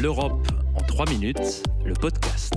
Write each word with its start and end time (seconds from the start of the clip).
L'Europe 0.00 0.46
en 0.76 0.80
3 0.80 1.10
minutes, 1.10 1.64
le 1.84 1.92
podcast. 1.92 2.54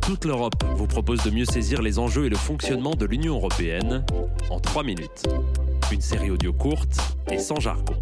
Toute 0.00 0.24
l'Europe 0.24 0.62
vous 0.76 0.86
propose 0.86 1.24
de 1.24 1.30
mieux 1.30 1.44
saisir 1.44 1.82
les 1.82 1.98
enjeux 1.98 2.26
et 2.26 2.28
le 2.28 2.36
fonctionnement 2.36 2.94
de 2.94 3.04
l'Union 3.04 3.34
européenne 3.34 4.04
en 4.48 4.60
3 4.60 4.84
minutes. 4.84 5.24
Une 5.90 6.00
série 6.00 6.30
audio 6.30 6.52
courte 6.52 7.16
et 7.32 7.38
sans 7.38 7.58
jargon. 7.58 7.96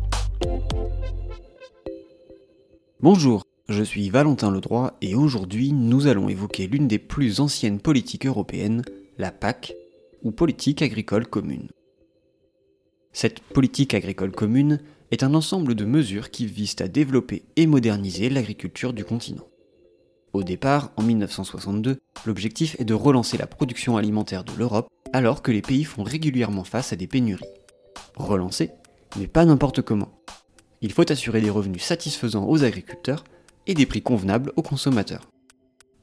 Bonjour, 3.00 3.46
je 3.70 3.82
suis 3.82 4.10
Valentin 4.10 4.50
Ledroit 4.50 4.94
et 5.00 5.14
aujourd'hui 5.14 5.72
nous 5.72 6.06
allons 6.06 6.28
évoquer 6.28 6.66
l'une 6.66 6.86
des 6.86 6.98
plus 6.98 7.40
anciennes 7.40 7.80
politiques 7.80 8.26
européennes, 8.26 8.82
la 9.16 9.32
PAC, 9.32 9.74
ou 10.22 10.32
politique 10.32 10.82
agricole 10.82 11.26
commune. 11.26 11.70
Cette 13.12 13.40
politique 13.40 13.94
agricole 13.94 14.32
commune 14.32 14.80
est 15.10 15.22
un 15.22 15.34
ensemble 15.34 15.74
de 15.74 15.84
mesures 15.84 16.30
qui 16.30 16.46
visent 16.46 16.76
à 16.80 16.88
développer 16.88 17.44
et 17.56 17.66
moderniser 17.66 18.30
l'agriculture 18.30 18.92
du 18.92 19.04
continent. 19.04 19.46
Au 20.32 20.44
départ, 20.44 20.92
en 20.96 21.02
1962, 21.02 21.98
l'objectif 22.24 22.76
est 22.78 22.84
de 22.84 22.94
relancer 22.94 23.36
la 23.36 23.48
production 23.48 23.96
alimentaire 23.96 24.44
de 24.44 24.52
l'Europe 24.56 24.88
alors 25.12 25.42
que 25.42 25.50
les 25.50 25.62
pays 25.62 25.84
font 25.84 26.04
régulièrement 26.04 26.62
face 26.62 26.92
à 26.92 26.96
des 26.96 27.08
pénuries. 27.08 27.44
Relancer, 28.14 28.70
mais 29.18 29.26
pas 29.26 29.44
n'importe 29.44 29.82
comment. 29.82 30.12
Il 30.82 30.92
faut 30.92 31.10
assurer 31.10 31.40
des 31.40 31.50
revenus 31.50 31.82
satisfaisants 31.82 32.48
aux 32.48 32.62
agriculteurs 32.62 33.24
et 33.66 33.74
des 33.74 33.86
prix 33.86 34.02
convenables 34.02 34.52
aux 34.56 34.62
consommateurs. 34.62 35.28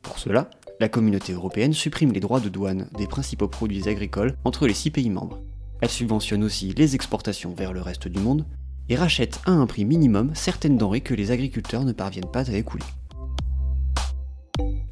Pour 0.02 0.20
cela, 0.20 0.50
la 0.80 0.90
communauté 0.90 1.34
européenne 1.34 1.74
supprime 1.74 2.12
les 2.12 2.20
droits 2.20 2.40
de 2.40 2.50
douane 2.50 2.90
des 2.98 3.08
principaux 3.08 3.48
produits 3.48 3.88
agricoles 3.88 4.36
entre 4.44 4.68
les 4.68 4.74
six 4.74 4.92
pays 4.92 5.10
membres. 5.10 5.40
Elle 5.82 5.90
subventionne 5.90 6.44
aussi 6.44 6.74
les 6.74 6.96
exportations 6.96 7.54
vers 7.54 7.74
le 7.74 7.82
reste 7.82 8.08
du 8.08 8.20
monde 8.20 8.46
et 8.90 8.96
rachète 8.96 9.40
à 9.46 9.52
un 9.52 9.66
prix 9.66 9.86
minimum 9.86 10.32
certaines 10.34 10.78
denrées 10.78 11.02
que 11.02 11.14
les 11.14 11.32
agriculteurs 11.32 11.84
ne 11.84 11.92
parviennent 11.92 12.32
pas 12.32 12.50
à 12.50 12.56
écouler. 12.56 12.86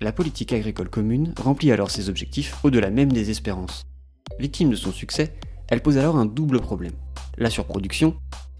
La 0.01 0.11
politique 0.11 0.53
agricole 0.53 0.89
commune 0.89 1.33
remplit 1.39 1.71
alors 1.71 1.89
ses 1.89 2.09
objectifs 2.09 2.63
au-delà 2.63 2.89
même 2.89 3.11
des 3.11 3.29
espérances. 3.31 3.83
Victime 4.39 4.69
de 4.69 4.75
son 4.75 4.91
succès, 4.91 5.33
elle 5.67 5.81
pose 5.81 5.97
alors 5.97 6.17
un 6.17 6.25
double 6.25 6.59
problème, 6.59 6.93
la 7.37 7.49
surproduction 7.49 8.15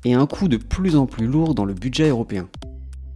et 0.05 0.13
un 0.13 0.25
coût 0.27 0.47
de 0.47 0.57
plus 0.57 0.95
en 0.95 1.05
plus 1.05 1.27
lourd 1.27 1.53
dans 1.53 1.65
le 1.65 1.73
budget 1.73 2.09
européen. 2.09 2.47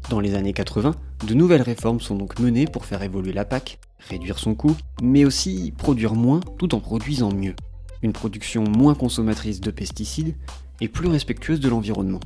Dans 0.10 0.20
les 0.20 0.36
années 0.36 0.54
80, 0.54 0.96
de 1.28 1.34
nouvelles 1.34 1.62
réformes 1.62 2.00
sont 2.00 2.16
donc 2.16 2.40
menées 2.40 2.66
pour 2.66 2.86
faire 2.86 3.04
évoluer 3.04 3.34
la 3.34 3.46
PAC, 3.46 3.80
réduire 4.10 4.40
son 4.40 4.56
coût, 4.56 4.76
mais 5.02 5.26
aussi 5.26 5.74
produire 5.78 6.16
moins 6.16 6.40
tout 6.58 6.74
en 6.76 6.80
produisant 6.80 7.34
mieux. 7.34 7.56
Une 8.02 8.14
production 8.14 8.64
moins 8.64 8.96
consommatrice 8.96 9.62
de 9.62 9.72
pesticides 9.72 10.36
et 10.82 10.88
plus 10.88 11.08
respectueuse 11.08 11.60
de 11.60 11.70
l'environnement. 11.70 12.20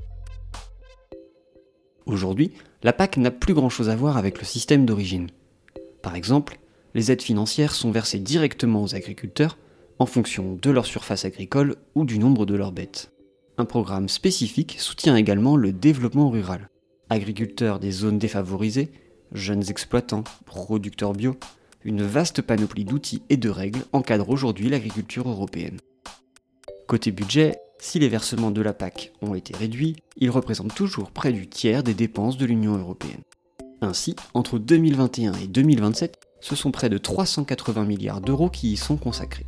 Aujourd'hui, 2.06 2.52
la 2.84 2.94
PAC 2.94 3.18
n'a 3.18 3.32
plus 3.32 3.54
grand-chose 3.54 3.90
à 3.90 3.96
voir 3.96 4.18
avec 4.18 4.40
le 4.40 4.46
système 4.46 4.86
d'origine. 4.86 5.30
Par 6.02 6.16
exemple, 6.16 6.60
les 6.94 7.12
aides 7.12 7.22
financières 7.22 7.74
sont 7.74 7.92
versées 7.92 8.20
directement 8.20 8.84
aux 8.84 8.96
agriculteurs 8.96 9.58
en 10.00 10.06
fonction 10.06 10.58
de 10.62 10.70
leur 10.70 10.86
surface 10.86 11.26
agricole 11.26 11.76
ou 11.96 12.06
du 12.06 12.20
nombre 12.20 12.46
de 12.46 12.56
leurs 12.56 12.72
bêtes. 12.72 13.12
Un 13.58 13.66
programme 13.66 14.10
spécifique 14.10 14.78
soutient 14.80 15.16
également 15.16 15.56
le 15.56 15.72
développement 15.72 16.30
rural. 16.30 16.70
Agriculteurs 17.10 17.80
des 17.80 17.92
zones 17.92 18.20
défavorisées, 18.20 18.92
jeunes 19.32 19.70
exploitants, 19.70 20.24
producteurs 20.46 21.14
bio, 21.14 21.38
une 21.84 22.04
vaste 22.04 22.42
panoplie 22.42 22.86
d'outils 22.86 23.24
et 23.30 23.38
de 23.38 23.50
règles 23.50 23.84
encadre 23.92 24.30
aujourd'hui 24.30 24.70
l'agriculture 24.70 25.30
européenne. 25.30 25.78
Côté 26.88 27.12
budget, 27.12 27.56
si 27.84 28.00
les 28.00 28.08
versements 28.08 28.50
de 28.50 28.62
la 28.62 28.74
PAC 28.74 29.12
ont 29.22 29.36
été 29.36 29.54
réduits, 29.56 29.98
ils 30.16 30.30
représentent 30.30 30.74
toujours 30.74 31.12
près 31.12 31.34
du 31.34 31.48
tiers 31.48 31.84
des 31.84 31.94
dépenses 31.94 32.38
de 32.38 32.46
l'Union 32.46 32.78
européenne. 32.78 33.22
Ainsi, 33.82 34.16
entre 34.34 34.58
2021 34.58 35.34
et 35.34 35.48
2027, 35.48 36.18
ce 36.40 36.56
sont 36.56 36.72
près 36.72 36.90
de 36.90 36.98
380 36.98 37.84
milliards 37.84 38.22
d'euros 38.22 38.50
qui 38.50 38.72
y 38.72 38.78
sont 38.78 38.96
consacrés. 38.96 39.46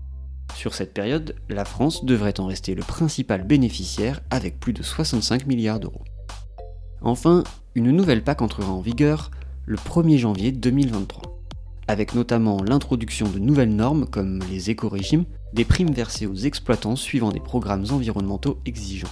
Sur 0.54 0.74
cette 0.74 0.94
période, 0.94 1.36
la 1.48 1.64
France 1.64 2.04
devrait 2.04 2.42
en 2.42 2.48
rester 2.48 2.76
le 2.76 2.84
principal 2.84 3.44
bénéficiaire 3.44 4.20
avec 4.30 4.60
plus 4.60 4.74
de 4.74 4.84
65 4.84 5.46
milliards 5.46 5.80
d'euros. 5.80 6.04
Enfin, 7.02 7.46
une 7.74 7.92
nouvelle 7.92 8.22
PAC 8.22 8.42
entrera 8.42 8.72
en 8.72 8.82
vigueur 8.82 9.32
le 9.66 9.78
1er 9.78 10.18
janvier 10.18 10.52
2023 10.52 11.35
avec 11.88 12.16
notamment 12.16 12.64
l'introduction 12.64 13.28
de 13.30 13.40
nouvelles 13.40 13.76
normes 13.76 14.08
comme 14.08 14.40
les 14.50 14.70
éco-régimes, 14.70 15.26
des 15.54 15.66
primes 15.66 15.92
versées 15.92 16.28
aux 16.28 16.36
exploitants 16.36 16.96
suivant 16.96 17.32
des 17.32 17.40
programmes 17.40 17.86
environnementaux 17.92 18.60
exigeants. 18.66 19.08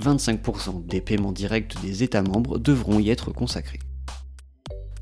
25% 0.00 0.86
des 0.86 1.00
paiements 1.00 1.32
directs 1.32 1.80
des 1.82 2.02
États 2.02 2.22
membres 2.22 2.58
devront 2.58 2.98
y 2.98 3.10
être 3.10 3.32
consacrés. 3.32 3.78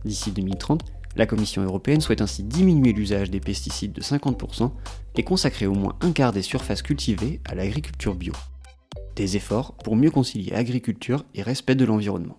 D'ici 0.04 0.32
2030, 0.32 0.82
la 1.16 1.26
Commission 1.26 1.62
européenne 1.62 2.00
souhaite 2.00 2.22
ainsi 2.22 2.42
diminuer 2.42 2.92
l'usage 2.92 3.30
des 3.30 3.40
pesticides 3.40 3.92
de 3.92 4.00
50% 4.00 4.70
et 5.16 5.22
consacrer 5.22 5.66
au 5.66 5.74
moins 5.74 5.96
un 6.00 6.12
quart 6.12 6.32
des 6.32 6.42
surfaces 6.42 6.82
cultivées 6.82 7.40
à 7.44 7.54
l'agriculture 7.54 8.14
bio. 8.14 8.32
Des 9.16 9.36
efforts 9.36 9.74
pour 9.84 9.94
mieux 9.94 10.10
concilier 10.10 10.52
agriculture 10.52 11.24
et 11.34 11.42
respect 11.42 11.74
de 11.74 11.84
l'environnement. 11.84 12.38